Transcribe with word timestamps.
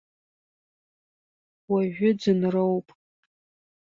Уажәы 1.71 2.09
ӡынроуп. 2.19 2.87